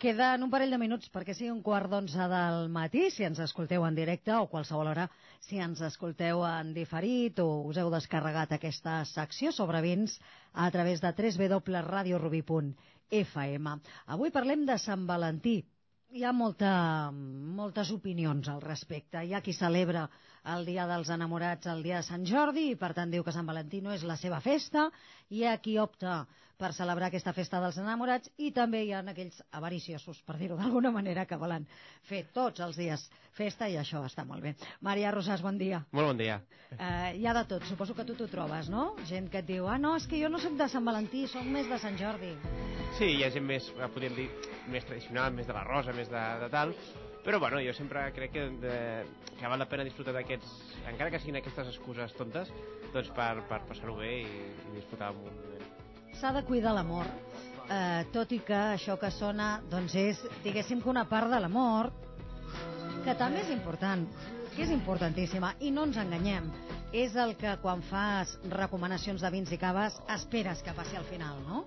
[0.00, 3.82] Queden un parell de minuts perquè sigui un quart d'onze del matí, si ens escolteu
[3.84, 5.04] en directe o qualsevol hora,
[5.44, 10.16] si ens escolteu en diferit o us heu descarregat aquesta secció sobre vins
[10.54, 13.74] a través de www.radiorubí.fm.
[14.16, 15.68] Avui parlem de Sant Valentí,
[16.16, 19.20] hi ha molta, moltes opinions al respecte.
[19.20, 20.08] Hi ha qui celebra
[20.54, 23.52] el Dia dels Enamorats el dia de Sant Jordi i per tant diu que Sant
[23.52, 24.88] Valentí no és la seva festa.
[25.28, 26.26] Hi ha qui opta
[26.60, 30.92] per celebrar aquesta festa dels enamorats i també hi ha aquells avariciosos, per dir-ho d'alguna
[30.92, 31.66] manera, que volen
[32.08, 34.54] fer tots els dies festa i això està molt bé.
[34.84, 35.80] Maria Rosàs, bon dia.
[35.96, 36.40] Molt bon dia.
[36.76, 38.90] Eh, hi ha de tot, suposo que tu t'ho trobes, no?
[39.08, 41.46] Gent que et diu, ah, no, és que jo no sóc de Sant Valentí, sóc
[41.48, 42.34] més de Sant Jordi.
[42.98, 44.28] Sí, hi ha gent més, eh, podríem dir,
[44.68, 46.74] més tradicional, més de la rosa, més de, de tal,
[47.24, 48.76] però bueno, jo sempre crec que, de,
[49.38, 50.54] que val la pena disfrutar d'aquests,
[50.92, 52.52] encara que siguin aquestes excuses tontes,
[52.94, 55.79] doncs per, per passar-ho bé i, i disfrutar un moment.
[56.18, 57.06] S'ha de cuidar l'amor,
[57.70, 61.92] eh, tot i que això que sona doncs és, diguéssim que una part de l'amor
[63.04, 64.04] que també és important,
[64.54, 66.50] que és importantíssima, i no ens enganyem,
[66.92, 71.40] és el que quan fas recomanacions de vins i caves esperes que passi al final,
[71.46, 71.64] no?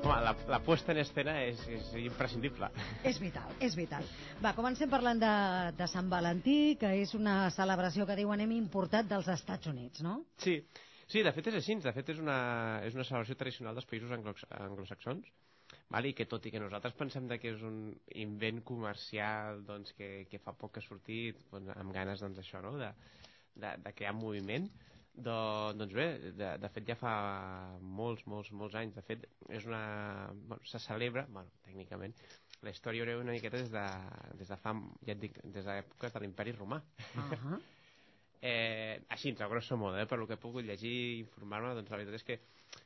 [0.00, 2.70] Home, la, la puesta en escena és, és imprescindible.
[3.04, 4.06] És vital, és vital.
[4.40, 5.32] Va, comencem parlant de,
[5.76, 10.22] de Sant Valentí, que és una celebració que diuen hem importat dels Estats Units, no?
[10.40, 10.88] Sí, sí
[11.26, 11.74] de fet és així.
[11.82, 12.40] De fet és una,
[12.86, 15.30] és una celebració tradicional dels països anglo anglosaxons,
[15.90, 16.06] val?
[16.06, 17.80] i que tot i que nosaltres pensem de que és un
[18.24, 22.62] invent comercial doncs, que, que fa poc que ha sortit doncs, amb ganes doncs, això,
[22.62, 22.76] no?
[22.78, 22.92] de,
[23.56, 24.70] de, de crear moviment,
[25.14, 25.38] do,
[25.76, 26.06] doncs bé,
[26.38, 27.14] de, de fet ja fa
[27.82, 28.94] molts, molts, molts anys.
[28.96, 29.82] De fet, és una...
[30.46, 32.14] Bueno, se celebra, bueno, tècnicament,
[32.62, 33.84] la història una miqueta des de,
[34.38, 34.74] des de fa,
[35.06, 36.82] ja et dic, des de èpoques de l'imperi romà.
[37.16, 37.60] Uh -huh.
[38.40, 41.92] Eh, així, a grosso modo, eh, per lo que he pogut llegir i informar-me, doncs
[41.92, 42.40] la veritat és que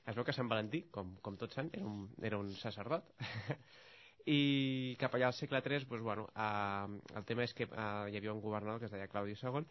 [0.04, 3.10] es veu que Sant Valentí, com, com tots sant, era un, era un sacerdot.
[4.30, 8.16] i cap allà al segle III doncs, bueno, eh, el tema és que eh, hi
[8.16, 9.66] havia un governador que es deia Claudi II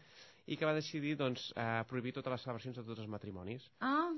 [0.46, 4.12] i que va decidir doncs, eh, prohibir totes les celebracions de tots els matrimonis Ah,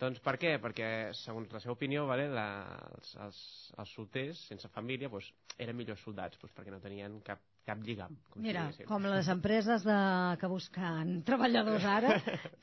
[0.00, 0.54] doncs per què?
[0.62, 0.88] Perquè
[1.18, 2.46] segons la seva opinió vale, la,
[2.94, 3.38] els, els,
[3.82, 8.14] els solters sense família doncs, eren millors soldats doncs, perquè no tenien cap, cap lligam
[8.30, 8.88] com si mira, diguéssim.
[8.88, 9.98] com les empreses de,
[10.40, 12.14] que busquen treballadors ara,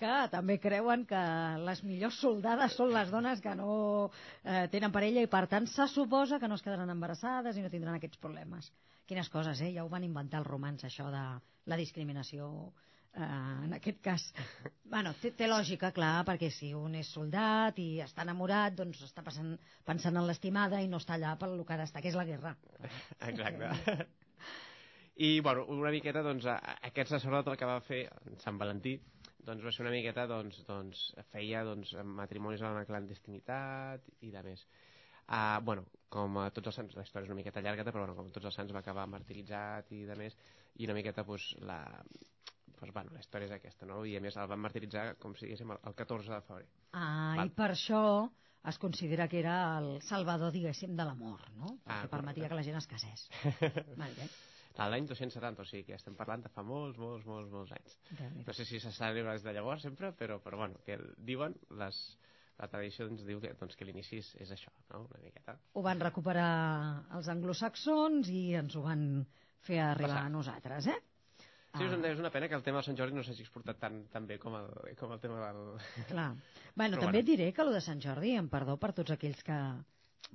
[0.01, 1.25] que també creuen que
[1.67, 3.75] les millors soldades són les dones que no
[4.07, 7.73] eh, tenen parella i per tant se suposa que no es quedaran embarassades i no
[7.73, 8.71] tindran aquests problemes.
[9.05, 9.69] Quines coses, eh?
[9.75, 11.25] Ja ho van inventar els romans, això de
[11.69, 12.71] la discriminació
[13.15, 14.27] eh, en aquest cas.
[14.85, 19.23] Bueno, té, té lògica, clar, perquè si un és soldat i està enamorat, doncs està
[19.25, 19.55] passant,
[19.87, 22.55] pensant en l'estimada i no està allà pel que ha d'estar, que és la guerra.
[23.31, 24.05] Exacte.
[25.15, 28.01] I, bueno, una miqueta, doncs, aquest sacerdot el que va fer,
[28.43, 28.97] Sant Valentí,
[29.47, 34.43] doncs va ser una miqueta, doncs, doncs feia doncs, matrimonis a la clandestinitat i de
[34.43, 34.65] més.
[35.25, 38.17] Uh, bueno, com a tots els sants, la història és una miqueta llarga, però bueno,
[38.17, 40.35] com tots els sants va acabar martiritzat i de més,
[40.77, 41.79] i una miqueta, doncs, la,
[42.79, 44.03] doncs, bueno, la història és aquesta, no?
[44.05, 46.67] I a més el van martiritzar, com si diguéssim, el, el 14 de febrer.
[46.93, 47.47] Ah, Val.
[47.47, 48.01] i per això
[48.65, 51.75] es considera que era el salvador, diguéssim, de l'amor, no?
[51.85, 52.49] Perquè Ah, permetia correcte.
[52.49, 53.29] que la gent es casés.
[54.01, 54.29] Molt bé.
[54.75, 57.93] L'any 270, o sigui que ja estem parlant de fa molts, molts, molts, molts anys.
[58.45, 61.99] No sé si se celebra des de llavors sempre, però, però bueno, que diuen, les,
[62.59, 65.05] la tradició ens diu que, doncs, que l'inici és, és això, no?
[65.05, 65.55] una miqueta.
[65.79, 69.05] Ho van recuperar els anglosaxons i ens ho van
[69.63, 70.25] fer arribar Passar.
[70.27, 70.99] a nosaltres, eh?
[71.75, 73.79] Sí, és una, és una pena que el tema de Sant Jordi no s'hagi exportat
[73.81, 74.69] tan, tan bé com el,
[74.99, 75.75] com el tema del...
[76.11, 76.29] Clar.
[76.75, 77.27] Bueno, Però també bueno.
[77.29, 79.59] diré que el de Sant Jordi, em perdó per tots aquells que...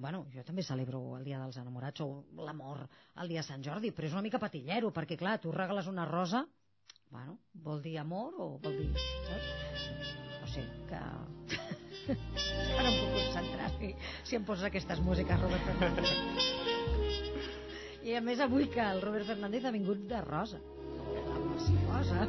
[0.00, 2.06] Bueno, jo també celebro el dia dels enamorats o
[2.46, 2.86] l'amor
[3.20, 6.06] el dia de Sant Jordi, però és una mica patillero, perquè clar, tu regales una
[6.08, 6.46] rosa,
[7.10, 8.88] bueno, vol dir amor o vol dir...
[9.28, 10.14] Saps?
[10.40, 11.02] No sé, que...
[12.80, 13.92] Ara em puc concentrar si,
[14.30, 16.08] si em poses aquestes músiques, Robert Fernández.
[18.08, 20.62] I a més avui que el Robert Fernández ha vingut de rosa.
[21.88, 22.26] Rosa.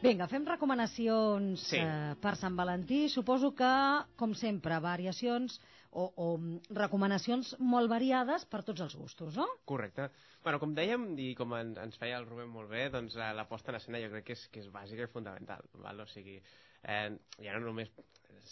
[0.00, 1.76] Vinga, fem recomanacions Sí.
[1.76, 3.08] eh, per Sant Valentí.
[3.12, 3.72] Suposo que,
[4.16, 5.58] com sempre, variacions
[5.90, 9.46] o, o mm, recomanacions molt variades per tots els gustos, no?
[9.68, 10.08] Correcte.
[10.42, 13.44] Bueno, com dèiem, i com en, ens feia el Rubén molt bé, doncs eh, la
[13.50, 15.66] posta en escena jo crec que és, que és bàsica i fundamental.
[15.84, 16.00] Val?
[16.00, 16.38] O sigui,
[16.82, 17.10] eh,
[17.44, 17.92] ja no només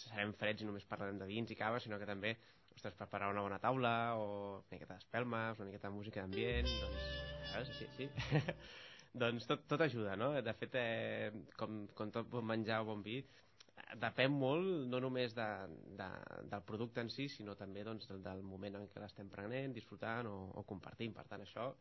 [0.03, 2.35] serem freds i només parlarem de vins i caves, sinó que també
[2.75, 4.27] ostres, preparar una bona taula o
[4.59, 7.09] una miqueta d'espelmes, una miqueta de música d'ambient, doncs,
[7.55, 7.73] saps?
[7.79, 8.09] Sí, sí.
[9.13, 10.31] doncs tot, tot ajuda, no?
[10.41, 13.19] De fet, eh, com, com tot bon menjar o bon vi,
[13.97, 15.47] depèn molt no només de,
[15.97, 16.07] de,
[16.51, 20.29] del producte en si, sinó també doncs, del, del moment en què l'estem prenent, disfrutant
[20.29, 21.15] o, o compartint.
[21.15, 21.71] Per tant, això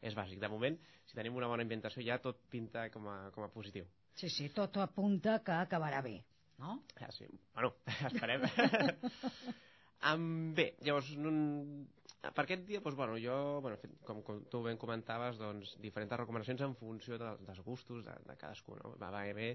[0.00, 0.40] és bàsic.
[0.40, 3.88] De moment, si tenim una bona ambientació, ja tot pinta com a, com a positiu.
[4.18, 6.16] Sí, sí, tot apunta que acabarà bé,
[6.62, 6.80] no?
[6.98, 7.28] Ja, sí.
[7.54, 7.74] Bueno,
[8.10, 8.46] esperem.
[10.06, 11.86] Um, bé, llavors, un...
[12.22, 16.20] per aquest dia, doncs, bueno, jo, bueno, fet, com, com tu ben comentaves, doncs, diferents
[16.22, 18.94] recomanacions en funció de, dels gustos de, de cadascú, no?
[19.00, 19.54] Va, va bé,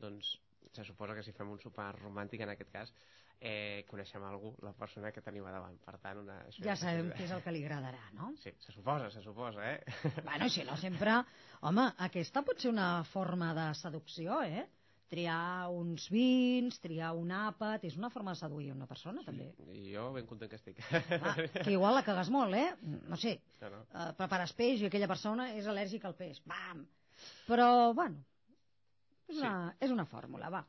[0.00, 0.36] doncs,
[0.72, 2.94] se suposa que si fem un sopar romàntic, en aquest cas,
[3.42, 5.76] eh, coneixem algú, la persona que tenim a davant.
[5.84, 6.38] Per tant, una...
[6.48, 8.30] Això ja sabem què és el que li agradarà, no?
[8.40, 9.96] Sí, se suposa, se suposa, eh?
[10.22, 11.18] Bueno, si no, sempre...
[11.68, 14.64] Home, aquesta pot ser una forma de seducció, eh?
[15.12, 19.50] Triar uns vins, triar un àpat, és una forma de seduir una persona, sí, també.
[19.76, 20.80] I jo ben content que estic.
[21.18, 22.70] Ah, que igual la cagues molt, eh?
[23.10, 23.82] No sé, no, no.
[23.92, 26.40] Uh, prepares peix i aquella persona és al·lèrgica al peix.
[26.48, 26.86] Bam!
[27.46, 28.22] Però, bueno,
[29.28, 29.42] és, sí.
[29.42, 30.64] una, és una fórmula, va.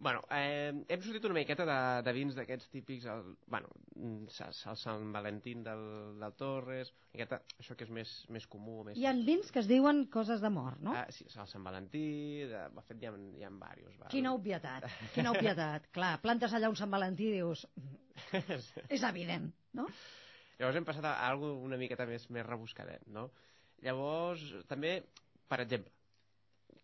[0.00, 5.08] Bueno, eh, hem sortit una miqueta de, de vins d'aquests típics, el, bueno, el Sant
[5.10, 5.82] Valentín del,
[6.20, 8.76] del Torres, miqueta, això que és més, més comú.
[8.86, 9.00] Més...
[9.00, 10.94] Hi ha vins que es diuen coses d'amor, no?
[10.94, 12.04] Ah, sí, el Sant Valentí,
[12.46, 13.98] de, de fet hi ha, hi ha diversos.
[13.98, 14.12] Val?
[14.14, 14.86] Quina obvietat,
[15.16, 15.90] quina obvietat.
[15.98, 17.66] Clar, plantes allà un Sant Valentí i dius...
[18.94, 19.90] és evident, no?
[20.60, 23.32] Llavors hem passat a, a algo una miqueta més, més rebuscadet, no?
[23.82, 25.00] Llavors, també,
[25.50, 25.90] per exemple,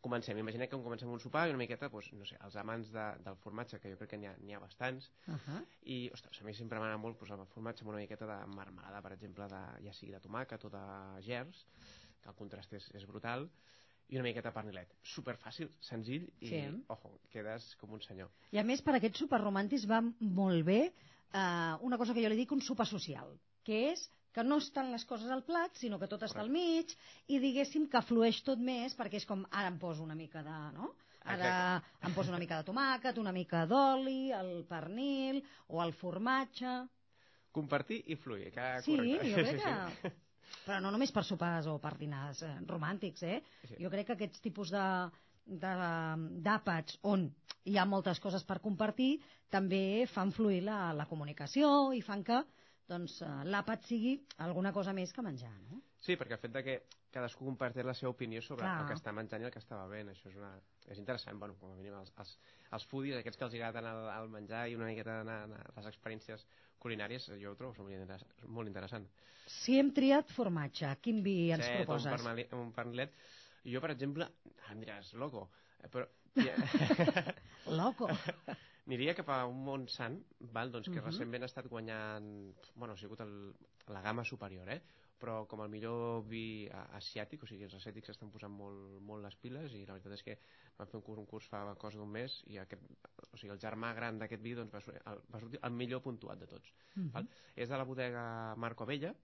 [0.04, 3.04] comencem, imaginem que comencem un sopar i una miqueta, doncs, no sé, els amants de,
[3.24, 5.60] del formatge, que jo crec que n'hi ha, ha bastants, uh -huh.
[5.82, 9.02] i, ostres, a mi sempre m'agrada molt posar el formatge amb una miqueta de marmelada,
[9.02, 10.84] per exemple, de, ja sigui de tomàquet o de
[11.28, 11.66] gers,
[12.20, 13.48] que el contrast és, és brutal,
[14.08, 14.92] i una miqueta pernilet.
[15.02, 16.60] Super fàcil, senzill i, sí.
[16.88, 18.30] ojo, quedes com un senyor.
[18.52, 20.80] I a més, per aquests sopars romàntics va molt bé
[21.34, 24.90] eh, una cosa que jo li dic un sopar social, que és que no estan
[24.92, 26.90] les coses al plat, sinó que tot està al mig,
[27.30, 30.58] i diguéssim que flueix tot més, perquè és com, ara em poso una mica de...
[30.74, 30.90] No?
[31.24, 35.40] Ara em poso una mica de tomàquet, una mica d'oli, el pernil,
[35.72, 36.82] o el formatge...
[37.54, 39.30] Compartir i fluir, que sí, correcte.
[39.30, 40.14] jo crec que...
[40.64, 43.38] Però no només per sopars o per dinars eh, romàntics, eh?
[43.70, 43.78] Sí.
[43.80, 44.84] Jo crec que aquests tipus de
[45.44, 47.26] d'àpats on
[47.68, 49.18] hi ha moltes coses per compartir
[49.52, 52.38] també fan fluir la, la comunicació i fan que
[52.90, 55.80] doncs uh, l'àpat sigui alguna cosa més que menjar, no?
[56.04, 56.74] Sí, perquè el fet de que
[57.14, 58.82] cadascú comparteix la seva opinió sobre Clar.
[58.82, 60.50] el que està menjant i el que està bevent, això és, una,
[60.90, 62.34] és interessant, bueno, com a mínim els, els,
[62.76, 65.76] els foodies, aquests que els agrada anar al, al menjar i una miqueta anar a
[65.78, 66.44] les experiències
[66.82, 68.34] culinàries, jo ho trobo molt interessant.
[68.58, 69.06] Molt interessant.
[69.54, 72.28] Si hem triat formatge, quin vi ens Set, proposes?
[72.28, 73.16] Un, un pernilet.
[73.64, 74.28] Jo, per exemple,
[74.72, 75.48] em diràs, loco,
[75.80, 76.08] eh, però...
[77.80, 78.10] loco
[78.86, 80.20] aniria cap a un Montsant,
[80.52, 80.72] val?
[80.72, 81.02] Doncs que uh.
[81.02, 81.06] -huh.
[81.10, 82.68] recentment ha estat guanyant...
[82.74, 83.54] Bueno, ha sigut el,
[83.88, 84.82] la gamma superior, eh?
[85.24, 89.36] però com el millor vi asiàtic, o sigui, els asiàtics estan posant molt, molt les
[89.40, 90.34] piles i la veritat és que
[90.78, 92.82] van fer un curs, un curs fa cosa d'un mes i aquest,
[93.30, 94.82] o sigui, el germà gran d'aquest vi doncs, va,
[95.12, 96.74] el, va sortir el millor puntuat de tots.
[96.96, 97.04] Uh.
[97.04, 97.12] -huh.
[97.12, 97.28] val?
[97.54, 99.14] És de la bodega Marco Vella,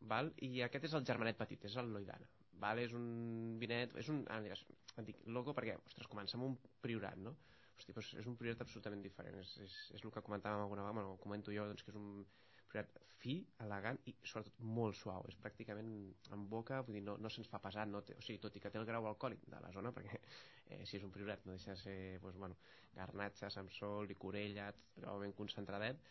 [0.00, 0.32] val?
[0.36, 2.26] i aquest és el germanet petit, és el Loidana.
[2.58, 2.78] Val?
[2.78, 4.64] És un vinet, és un, ah, diràs,
[5.04, 7.36] dic loco perquè, ostres, comença amb un priorat, no?
[7.76, 9.38] Hosti, doncs és un priorat absolutament diferent.
[9.42, 12.24] És, és, és el que comentàvem alguna vegada bueno, comento jo doncs, que és un
[12.70, 15.24] priorat fi, elegant i sobretot molt suau.
[15.30, 15.92] És pràcticament
[16.34, 18.62] en boca vull dir, no, no se'ns fa pesat no té, o sigui, tot i
[18.62, 21.56] que té el grau alcohòlic de la zona perquè eh, si és un priorat no
[21.56, 22.58] deixa de ser doncs, bueno,
[22.96, 24.68] garnatxa, samsol, licorella
[24.98, 26.02] grau ben concentradet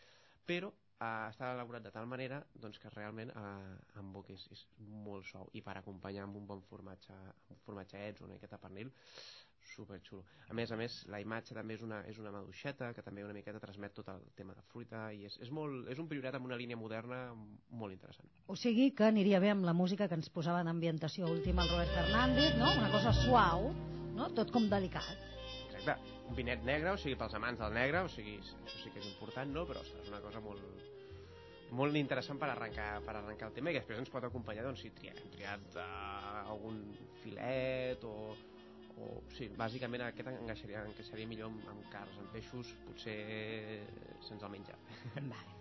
[0.50, 4.66] però eh, està elaborat de tal manera doncs, que realment eh, en boca és, és
[5.06, 5.50] molt suau.
[5.54, 7.16] I per acompanyar amb un bon formatge
[7.54, 8.94] un formatge ets una miqueta pernil
[9.74, 10.24] super xulo.
[10.50, 13.36] A més a més, la imatge també és una, és una maduixeta que també una
[13.36, 16.50] miqueta transmet tot el tema de fruita i és, és, molt, és un priorat amb
[16.50, 18.30] una línia moderna molt interessant.
[18.48, 21.96] O sigui que aniria bé amb la música que ens posava d'ambientació última el Robert
[21.98, 22.72] Fernández, no?
[22.80, 23.72] Una cosa suau,
[24.16, 24.30] no?
[24.38, 25.16] Tot com delicat.
[25.70, 26.14] Exacte.
[26.26, 29.10] Un vinet negre, o sigui, pels amants del negre, o sigui, això sí que és
[29.12, 29.68] important, no?
[29.70, 30.64] Però, ostres, és una cosa molt,
[31.78, 34.92] molt interessant per arrencar, per arrencar el tema i després ens pot acompanyar doncs, si
[34.98, 36.82] triem, hem triat uh, algun
[37.22, 38.16] filet o,
[39.02, 43.18] o sí, bàsicament aquest encaixaria, encaixaria millor amb, amb carns, amb peixos potser
[44.28, 44.78] se'ns el menja
[45.16, 45.56] vale.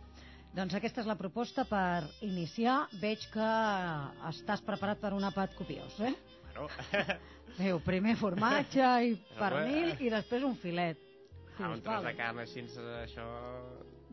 [0.54, 3.48] doncs aquesta és la proposta per iniciar veig que
[4.30, 6.14] estàs preparat per un àpat copiós eh?
[6.52, 6.68] Claro.
[7.58, 11.02] Déu, primer formatge i pernil i després un filet
[11.58, 12.66] ah, un tros de carn així
[13.02, 13.26] això...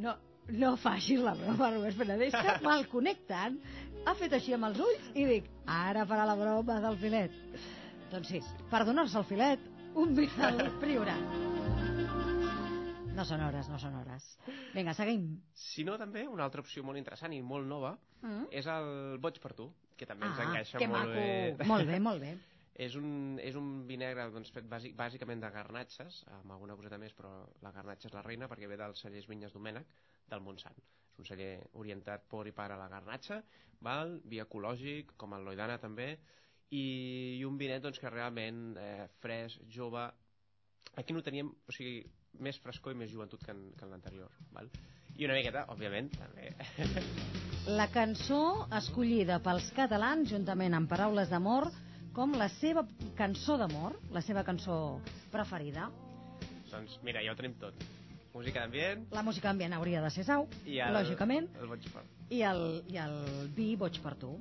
[0.02, 0.18] no,
[0.50, 3.60] no facis la broma, Robert Penedès, que mal connectant
[4.06, 7.38] ha fet així amb els ulls i dic, ara farà la broma del filet.
[8.12, 9.62] Doncs sí, per donar-se el filet,
[9.96, 11.36] un vi del Priorat.
[13.16, 14.26] No són hores, no són hores.
[14.74, 15.30] Vinga, seguim.
[15.56, 18.50] Si no, també, una altra opció molt interessant i molt nova mm.
[18.60, 18.90] és el
[19.24, 21.14] Boig per tu, que també ah, ens encaixa molt maco.
[21.16, 21.70] bé.
[21.72, 22.34] Molt bé, molt bé.
[22.88, 27.00] és, un, és un vi negre doncs, fet bàsic, bàsicament de garnatxes, amb alguna coseta
[27.00, 27.32] més, però
[27.64, 29.88] la garnatxa és la reina perquè ve dels cellers Vinyes Domènec
[30.28, 30.84] del Montsant.
[31.14, 33.40] És un celler orientat por i para a la garnatxa,
[33.88, 34.18] val?
[34.28, 36.12] vi ecològic, com el Loidana també,
[36.72, 40.08] i, i un vinet doncs, que realment eh, fresc, jove
[40.96, 42.02] aquí no teníem o sigui,
[42.40, 44.32] més frescor i més joventut que en, que en l'anterior?
[45.20, 46.52] I una miqueta, òbviament, també.
[47.80, 51.68] La cançó escollida pels catalans, juntament amb Paraules d'amor,
[52.16, 52.84] com la seva
[53.20, 54.76] cançó d'amor, la seva cançó
[55.32, 55.90] preferida.
[56.72, 57.76] doncs mira, ja ho tenim tot.
[58.34, 62.04] Música d'ambient La música ambient hauria de ser sau, i el, lògicament, el boig per.
[62.32, 63.16] i el, i el
[63.56, 64.38] vi boig per tu.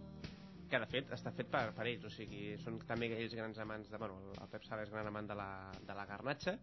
[0.70, 3.90] Que de fet està fet per, per ells, o sigui, són també ells grans amants
[3.90, 3.98] de...
[3.98, 5.50] Bueno, el Pep Sala és gran amant de la,
[5.86, 6.54] de la garnatxa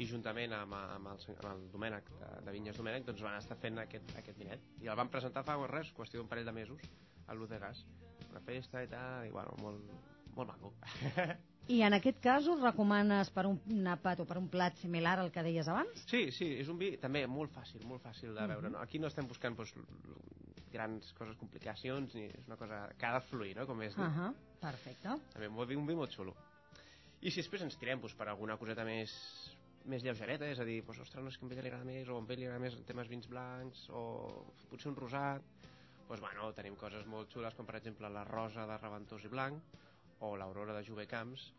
[0.00, 3.58] i juntament amb, amb, el, amb el Domènec, de, de Vinyes Domènec, doncs van estar
[3.60, 4.64] fent aquest, aquest vinet.
[4.80, 6.86] I el van presentar fa res, qüestió d'un parell de mesos,
[7.26, 7.52] a l'Uz.
[8.30, 9.92] Una festa i tal, i bueno, molt,
[10.40, 10.72] molt maco.
[11.70, 15.30] I en aquest cas us recomanes per un àpat o per un plat similar al
[15.30, 16.02] que deies abans?
[16.10, 18.66] Sí, sí, és un vi també molt fàcil, molt fàcil de veure.
[18.66, 18.72] Mhm.
[18.74, 18.82] No?
[18.82, 19.76] Aquí no estem buscant doncs,
[20.72, 23.66] grans coses, complicacions, ni és una cosa que ha de fluir, no?
[23.66, 24.02] Com és Uh.
[24.02, 24.34] -huh.
[24.60, 25.16] Perfecte.
[25.32, 26.34] També un vi, un vi molt xulo.
[27.20, 30.82] I si després ens tirem doncs, per alguna coseta més més lleugereta, és a dir,
[30.84, 32.60] doncs, ostres, no és que a ell li agrada més, o a ell li agrada
[32.60, 35.42] més temes vins blancs, o potser un rosat,
[36.08, 39.62] doncs, bueno, tenim coses molt xules, com per exemple la rosa de Reventós i Blanc,
[40.26, 41.50] o l'aurora de Jove Camps,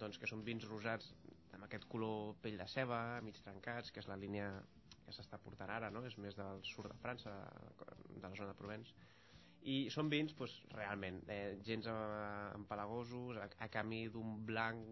[0.00, 1.12] doncs, que són vins rosats
[1.52, 4.48] amb aquest color pell de ceba, mig trencats, que és la línia
[5.04, 6.04] que s'està portant ara, no?
[6.06, 7.32] és més del sud de França,
[7.80, 8.94] de la zona de Provence,
[9.62, 14.88] i són vins doncs, realment eh, gens empalagosos a, a camí d'un blanc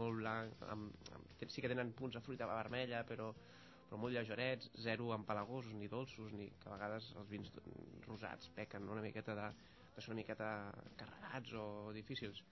[0.00, 3.30] molt blanc amb, amb, sí que tenen punts de fruita vermella però,
[3.88, 7.52] però molt lleugerets zero empalagosos ni dolços ni que a vegades els vins
[8.04, 9.48] rosats pequen una miqueta de,
[9.94, 10.48] de ser una miqueta
[11.00, 12.42] carregats o difícils.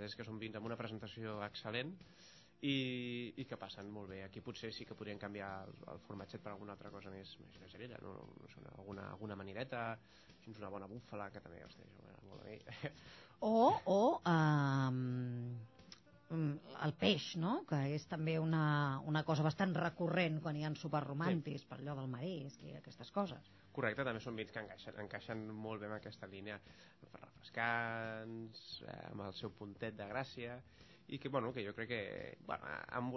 [0.00, 1.96] És que són vins amb una presentació excel·lent
[2.62, 2.74] i,
[3.40, 4.20] i que passen molt bé.
[4.24, 7.56] Aquí potser sí que podrien canviar el, el formatget per alguna altra cosa més, més
[7.58, 9.84] lleugera no, no sé, alguna, alguna manireta
[10.44, 11.88] fins una bona búfala que també hosti,
[12.28, 12.60] molt mi.
[13.40, 14.98] O, o um,
[16.30, 17.60] el peix, no?
[17.68, 21.70] que és també una, una cosa bastant recurrent quan hi ha sopars romàntics, sí.
[21.70, 23.50] per allò del marisc i aquestes coses.
[23.74, 26.60] correcte, també són vins que encaixen, encaixen molt bé en aquesta línia
[27.02, 30.60] refrescants eh, amb el seu puntet de gràcia
[31.08, 32.02] i que, bueno, que jo crec que
[32.46, 32.70] bueno,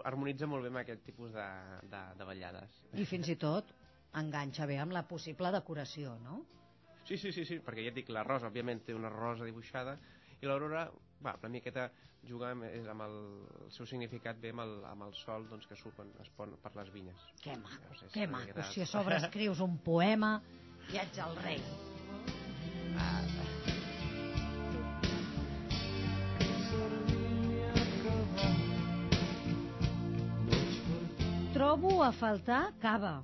[0.05, 1.47] harmonitza molt bé amb aquest tipus de,
[1.91, 3.69] de, de ballades I fins i tot
[4.17, 6.41] enganxa bé amb la possible decoració, no?
[7.05, 9.97] Sí, sí, sí, sí, perquè ja et dic, la rosa, òbviament, té una rosa dibuixada,
[10.39, 10.85] i l'aurora,
[11.25, 11.87] va, una miqueta
[12.27, 13.15] juga amb, és amb el,
[13.65, 16.55] el seu significat bé amb el, amb el sol doncs, que surt quan es pon
[16.63, 17.23] per les vinyes.
[17.43, 18.43] Que maco, No sé, que maco.
[18.47, 20.41] miqueta- Si a sobre escrius un poema,
[20.91, 21.61] ja ets el rei.
[22.97, 23.21] Ah,
[31.53, 33.21] Trobo a faltar cava.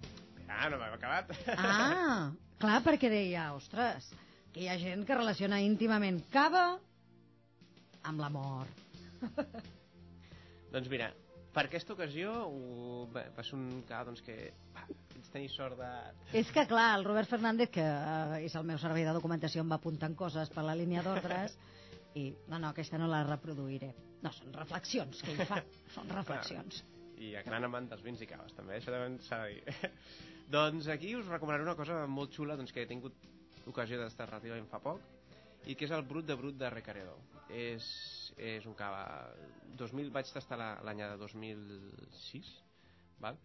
[0.50, 1.32] ah no m'hem acabat.
[1.58, 4.10] Ah, clar, perquè deia, ostres,
[4.54, 6.80] que hi ha gent que relaciona íntimament cava
[8.08, 8.70] amb l'amor.
[10.74, 11.10] doncs mira,
[11.54, 14.36] per aquesta ocasió ho, va, ser un cas doncs, que
[14.76, 15.90] va, vaig tenir sort de...
[16.40, 19.74] És que, clar, el Robert Fernández, que eh, és el meu servei de documentació, em
[19.74, 21.58] va apuntant coses per la línia d'ordres
[22.16, 23.92] i, no, no, aquesta no la reproduiré.
[24.24, 25.62] No, són reflexions que ell fa,
[25.96, 26.84] són reflexions.
[27.20, 29.90] i a gran amant dels vins i caves també, això també s'ha de dir
[30.56, 33.18] doncs aquí us recomanaré una cosa molt xula doncs, que he tingut
[33.68, 35.04] ocasió d'estar relativament fa poc
[35.70, 37.16] i que és el Brut de Brut de Recaredo
[37.54, 37.86] és,
[38.38, 39.04] és un cava
[39.80, 42.52] 2000, vaig tastar la- l'any de 2006
[43.22, 43.38] val?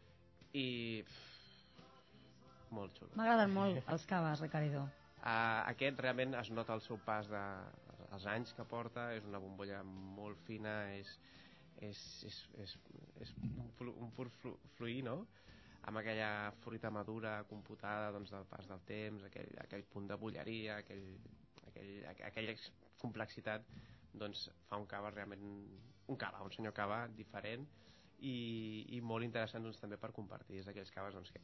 [0.54, 0.66] i
[1.06, 1.32] pff,
[2.74, 4.84] molt xulo M'agraden molt els caves, Ricardo.
[5.24, 7.42] Uh, aquest realment es nota el seu pas de,
[8.14, 11.10] els anys que porta, és una bombolla molt fina, és,
[11.82, 12.74] és, és, és,
[13.24, 15.24] és un, flu, un pur flu, fluir, no?
[15.84, 20.78] amb aquella fruita madura computada doncs, del pas del temps, aquell, aquell punt de bulleria,
[20.80, 21.04] aquell,
[21.74, 22.70] aquell, aqu- aquella ex-
[23.02, 23.66] complexitat,
[24.14, 25.42] doncs fa un cava realment,
[26.06, 27.66] un cava, un senyor cava diferent
[28.24, 30.60] i, i molt interessant doncs, també per compartir.
[30.60, 31.40] És d'aquells caves doncs, que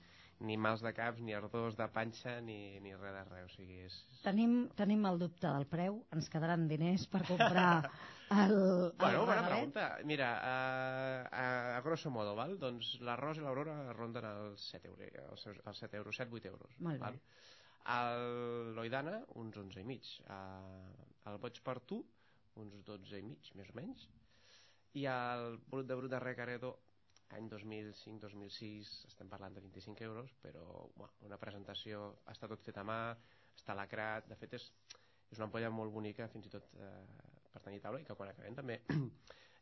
[0.46, 3.50] ni mals de caps, ni ardors de panxa, ni, ni res de res.
[3.50, 3.96] O sigui, és...
[4.24, 7.90] Tenim, tenim el dubte del preu, ens quedaran diners per comprar
[8.30, 9.88] el, el Bueno, bona pregunta.
[10.08, 10.56] Mira, a,
[11.26, 11.44] a,
[11.76, 12.56] a grosso modo, val?
[12.62, 16.78] doncs l'arròs i l'aurora ronden els 7 euros, els, els 7 euros, 7-8 euros.
[16.78, 17.18] Molt bé.
[17.88, 20.10] El Loidana, uns 11 i mig.
[20.30, 22.02] El Boig per tu,
[22.60, 24.06] uns 12 i mig, més o menys.
[25.00, 26.74] I el Brut de Brut de Recaredo,
[27.36, 30.64] any 2005-2006, estem parlant de 25 euros, però
[30.96, 33.00] bueno, una presentació, està tot fet a mà,
[33.54, 34.66] està lacrat, de fet és,
[35.30, 36.90] és una ampolla molt bonica, fins i tot eh,
[37.52, 38.80] per tenir taula, i que quan acabem també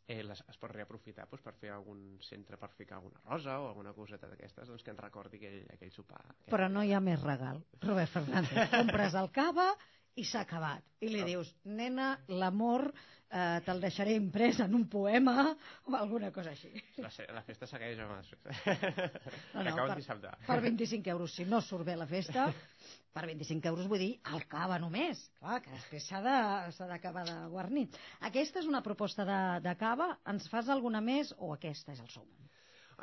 [0.08, 3.68] eh, les, es pot reaprofitar doncs, per fer algun centre, per ficar alguna rosa o
[3.68, 6.22] alguna coseta d'aquestes doncs, que ens recordi aquell, aquell sopar.
[6.24, 6.50] Aquell...
[6.54, 8.58] Però no hi ha més regal, Robert Fernández.
[8.78, 9.68] Compres el cava
[10.16, 10.84] i s'ha acabat.
[11.04, 15.52] I li dius, nena, l'amor eh, te'l deixaré imprès en un poema
[15.86, 16.70] o alguna cosa així.
[16.98, 18.32] La, la festa segueix els...
[19.54, 20.32] No, no, per, dissabte.
[20.46, 22.48] per 25 euros, si no surt bé la festa,
[23.14, 25.22] per 25 euros vull dir el cava només.
[25.38, 27.88] Clar, que després s'ha de- d'acabar de, guarnir.
[28.30, 30.12] Aquesta és una proposta de, de cava.
[30.30, 32.26] Ens fas alguna més o aquesta és el sum?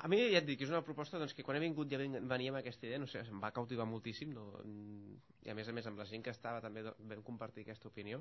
[0.03, 2.27] A mi ja et dic, és una proposta doncs, que quan he vingut ja ven-
[2.27, 4.43] venia amb aquesta idea, no sé, em va cautivar moltíssim, no?
[5.45, 8.19] I a més a més amb la gent que estava també vam compartir aquesta opinió.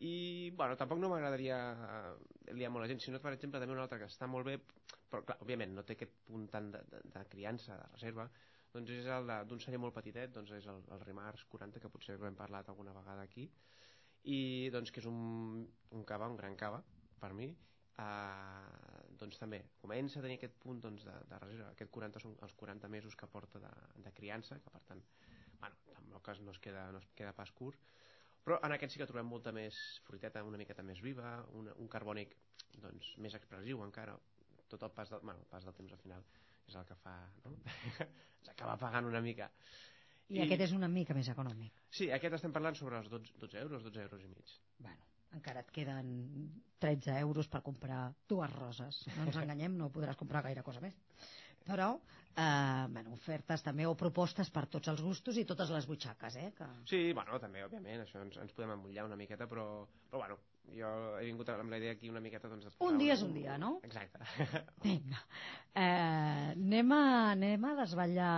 [0.00, 1.56] I, bueno, tampoc no m'agradaria
[2.52, 4.58] liar molt la gent, sinó, per exemple, també una altra que està molt bé,
[5.10, 8.28] però, clar, òbviament, no té aquest punt tant de, de, de criança, de reserva,
[8.72, 12.16] doncs és el d'un senyor molt petitet, doncs és el, el Rimars 40, que potser
[12.16, 13.48] hem parlat alguna vegada aquí,
[14.36, 15.66] i doncs que és un,
[15.96, 16.80] un cava, un gran cava,
[17.20, 17.50] per mi,
[18.00, 22.36] eh, doncs també comença a tenir aquest punt doncs, de, de reserva, aquest 40 són
[22.46, 23.72] els 40 mesos que porta de,
[24.06, 25.02] de criança, que per tant,
[25.60, 27.78] bueno, tampoc no es queda, no es queda pas curt,
[28.44, 31.90] però en aquest sí que trobem molta més fruiteta, una miqueta més viva, un, un
[31.92, 32.36] carbònic
[32.80, 34.16] doncs, més expressiu encara,
[34.70, 36.24] tot el pas, del, bueno, el pas del temps al final
[36.70, 37.54] és el que fa, no?
[38.40, 39.50] ens acaba pagant una mica.
[40.30, 41.80] I, I aquest és una mica més econòmic.
[41.90, 44.52] Sí, aquest estem parlant sobre els 12, 12 euros, 12 euros i mig.
[44.78, 46.08] Bueno, encara et queden
[46.80, 49.02] 13 euros per comprar dues roses.
[49.16, 50.96] No ens enganyem, no podràs comprar gaire cosa més.
[51.66, 51.90] Però,
[52.40, 56.48] eh, bueno, ofertes també o propostes per tots els gustos i totes les butxaques, eh?
[56.56, 56.68] Que...
[56.90, 59.66] Sí, bueno, també, òbviament, això ens, ens podem emmotllar una miqueta, però,
[60.08, 60.38] però bueno,
[60.74, 63.58] jo he vingut amb la idea aquí una miqueta doncs, Un dia és un dia,
[63.60, 63.76] no?
[63.86, 64.24] Exacte.
[64.86, 65.22] Vinga.
[65.74, 67.04] Eh, anem, a,
[67.36, 68.34] anem a desvetllar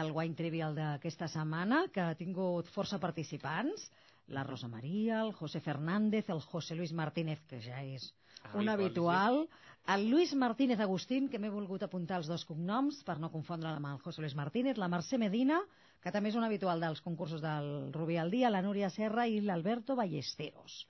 [0.00, 3.88] el Wine Trivial d'aquesta setmana, que ha tingut força participants.
[4.28, 8.10] La Rosa Maria, el José Fernández, el José Luis Martínez, que ja és
[8.54, 9.46] un habitual,
[9.88, 13.88] el Luis Martínez Agustín, que m'he volgut apuntar els dos cognoms per no confondre'l amb
[13.94, 15.62] el José Luis Martínez, la Mercè Medina,
[16.04, 19.40] que també és un habitual dels concursos del Rubí al Dia, la Núria Serra i
[19.40, 20.82] l'Alberto Ballesteros.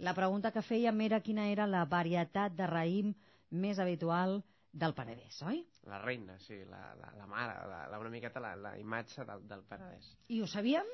[0.00, 3.14] La pregunta que fèiem era quina era la varietat de raïm
[3.50, 4.40] més habitual
[4.72, 5.62] del Penedès, oi?
[5.90, 9.46] La reina, sí, la, la, la mare, la, la, una miqueta la, la imatge del,
[9.50, 10.12] del Penedès.
[10.30, 10.86] I ho sabíem?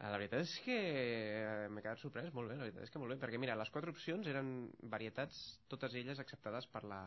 [0.00, 3.00] Eh, La veritat és que eh, m'he quedat sorprès molt bé, la veritat és que
[3.02, 7.00] molt bé, perquè mira, les quatre opcions eren varietats, totes elles acceptades per la,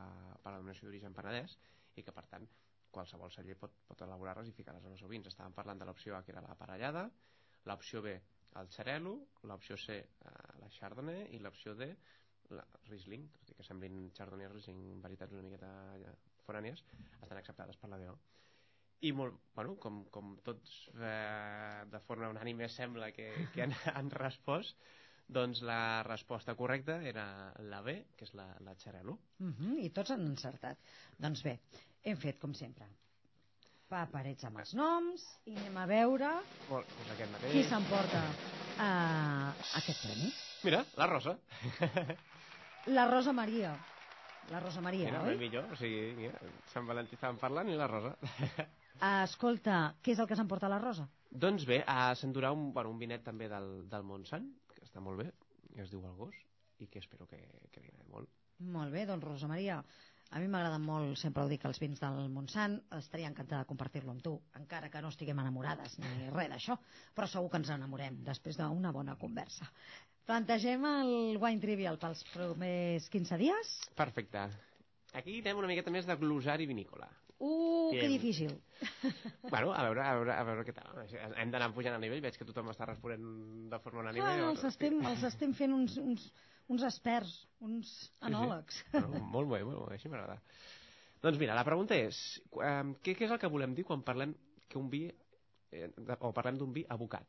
[0.43, 1.55] per la Donació d'Origen Penedès,
[1.97, 2.45] i que per tant
[2.93, 5.29] qualsevol celler pot, pot elaborar-les i ficar-les en els seus vins.
[5.31, 7.07] Estàvem parlant de l'opció A, que era la parellada,
[7.71, 8.13] l'opció B,
[8.61, 9.15] el xarelo,
[9.49, 11.89] l'opció C, eh, la chardonnay, i l'opció D,
[12.53, 16.13] la Riesling, tot i que semblin chardonnay i Riesling varietats una miqueta ja
[16.45, 16.85] forànies,
[17.23, 18.13] estan acceptades per la DO.
[19.01, 24.09] I molt, bueno, com, com tots eh, de forma unànime sembla que, que han, han
[24.11, 24.77] respost,
[25.27, 29.17] doncs la resposta correcta era la B, que és la, la xarelo.
[29.39, 30.77] Uh -huh, I tots han encertat.
[31.17, 31.59] Doncs bé,
[32.03, 32.87] hem fet com sempre.
[33.89, 36.29] Paperets amb els noms i anem a veure
[36.69, 37.51] Molt, doncs aquest mateix.
[37.51, 38.21] qui s'emporta
[38.79, 40.31] uh, aquest premi.
[40.63, 41.37] Mira, la Rosa.
[42.87, 43.75] La Rosa Maria.
[44.51, 45.29] La Rosa Maria, Mira, oi?
[45.29, 45.71] ben millor.
[45.71, 46.39] O sigui, mira,
[46.73, 48.15] Sant Valentí estàvem parlant i la Rosa.
[49.01, 51.09] Uh, escolta, què és el que s'emporta la Rosa?
[51.33, 55.23] doncs bé, uh, s'endurà un, bueno, un vinet també del, del Montsant, que està molt
[55.23, 55.31] bé,
[55.73, 56.37] que es diu el gos,
[56.83, 57.39] i que espero que,
[57.71, 58.29] que li agradi molt.
[58.73, 59.79] Molt bé, doncs Rosa Maria,
[60.33, 64.13] a mi m'agraden molt, sempre ho dic, els vins del Montsant, estaria encantada de compartir-lo
[64.13, 66.77] amb tu, encara que no estiguem enamorades ni res d'això,
[67.17, 69.69] però segur que ens enamorem després d'una bona conversa.
[70.29, 73.73] Plantegem el Wine Trivial pels primers 15 dies?
[73.97, 74.45] Perfecte.
[75.13, 77.09] Aquí tenim una miqueta més de glosari vinícola.
[77.43, 78.11] Uh, que Bien.
[78.11, 78.61] difícil.
[79.51, 81.01] Bueno, a veure, a veure, a veure què tal.
[81.35, 83.25] Hem d'anar pujant a nivell, veig que tothom està responent
[83.71, 84.23] de forma unànime.
[84.23, 86.29] Clar, els estem, els estem fent uns, uns,
[86.71, 87.33] uns experts,
[87.67, 87.91] uns
[88.23, 88.77] anòlegs.
[88.79, 88.93] Sí, sí.
[88.95, 90.39] Bueno, molt bé, molt bé, així m'agrada.
[91.25, 92.21] Doncs mira, la pregunta és,
[92.63, 92.71] eh,
[93.03, 94.31] què, què és el que volem dir quan parlem
[94.71, 95.03] que un vi,
[95.75, 97.27] eh, o parlem d'un vi abocat?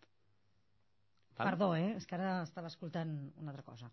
[1.35, 1.49] Val?
[1.49, 1.97] Perdó, eh?
[1.99, 3.91] És que ara estava escoltant una altra cosa.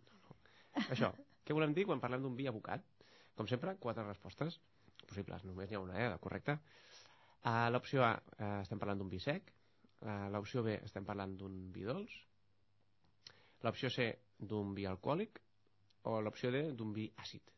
[0.86, 1.10] Això,
[1.42, 2.86] què volem dir quan parlem d'un vi abocat?
[3.34, 4.62] Com sempre, quatre respostes
[5.12, 6.58] possibles, només n'hi ha una, eh, correcte?
[7.41, 9.54] Uh, L'opció A, uh, estem parlant d'un vi sec.
[10.02, 12.13] Uh, L'opció B, estem parlant d'un vi dolç.
[13.65, 15.41] L'opció C, d'un vi alcohòlic.
[16.10, 17.52] O l'opció D, d'un vi àcid.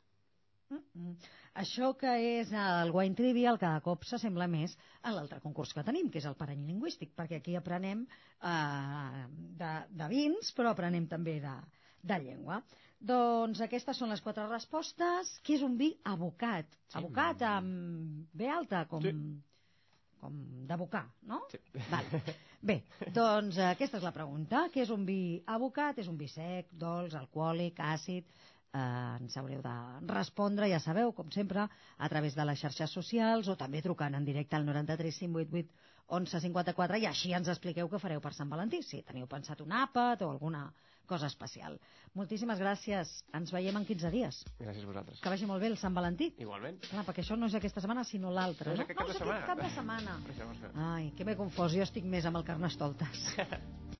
[0.69, 1.15] Mm -mm.
[1.53, 6.09] Això que és el Wine Trivial cada cop s'assembla més a l'altre concurs que tenim,
[6.09, 8.07] que és el parany lingüístic, perquè aquí aprenem
[8.41, 9.27] eh,
[9.61, 11.55] de, de vins, però aprenem també de,
[12.01, 12.63] de llengua.
[13.03, 15.33] Doncs aquestes són les quatre respostes.
[15.43, 16.69] Què és un vi abocat?
[16.87, 16.97] Sí.
[17.01, 19.11] Abocat amb B alta, com, Sí.
[20.21, 20.37] com
[20.69, 21.41] d'abocar, no?
[21.51, 21.59] Sí.
[21.91, 22.07] Val.
[22.63, 22.77] Bé,
[23.11, 24.69] doncs eh, aquesta és la pregunta.
[24.71, 25.99] Què és un vi abocat?
[25.99, 28.23] És un vi sec, dolç, alcohòlic, àcid?
[28.73, 29.73] Eh, ens haureu de
[30.13, 34.23] respondre, ja sabeu, com sempre, a través de les xarxes socials o també trucant en
[34.25, 39.03] directe al 93 588 1154 i així ens expliqueu què fareu per Sant Valentí, si
[39.03, 40.65] teniu pensat un àpat o alguna
[41.07, 41.79] cosa especial.
[42.15, 43.11] Moltíssimes gràcies.
[43.33, 44.43] Ens veiem en 15 dies.
[44.59, 45.19] Gràcies a vosaltres.
[45.21, 46.31] Que vagi molt bé el Sant Valentí.
[46.37, 46.79] Igualment.
[46.89, 48.85] Clar, perquè això no és aquesta setmana, sinó l'altra, No és no?
[48.85, 50.17] aquest cap no, de és aquest setmana.
[50.19, 50.93] cap de setmana.
[50.95, 51.73] Ai, que m'he confós.
[51.73, 53.27] Jo estic més amb el Carnestoltes.